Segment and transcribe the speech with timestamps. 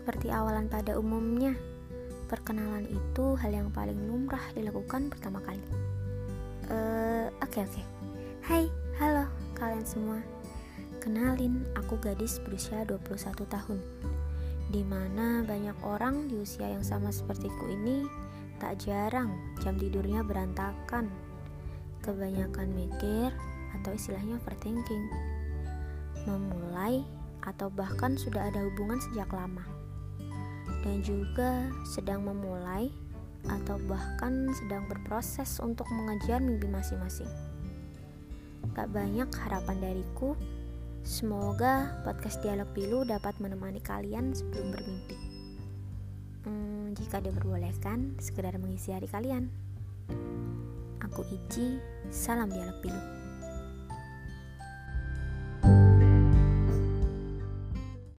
[0.00, 1.52] Seperti awalan pada umumnya,
[2.24, 5.60] perkenalan itu hal yang paling lumrah dilakukan pertama kali.
[5.60, 5.68] Eh,
[6.72, 7.76] uh, oke okay, oke.
[7.76, 7.84] Okay.
[8.48, 8.64] Hai,
[8.96, 9.28] halo
[9.60, 10.24] kalian semua.
[11.04, 13.76] Kenalin, aku gadis berusia 21 tahun.
[14.72, 18.08] Di mana banyak orang di usia yang sama sepertiku ini
[18.56, 21.12] tak jarang jam tidurnya berantakan.
[22.00, 23.36] Kebanyakan mikir
[23.76, 25.12] atau istilahnya overthinking.
[26.24, 27.04] Memulai
[27.44, 29.79] atau bahkan sudah ada hubungan sejak lama
[30.84, 32.88] dan juga sedang memulai
[33.48, 37.28] atau bahkan sedang berproses untuk mengejar mimpi masing-masing.
[38.76, 40.36] Gak banyak harapan dariku,
[41.02, 45.16] semoga podcast Dialog Pilu dapat menemani kalian sebelum bermimpi.
[46.44, 49.48] Hmm, jika diperbolehkan, sekedar mengisi hari kalian.
[51.00, 51.80] Aku Ici,
[52.12, 53.19] salam Dialog Pilu.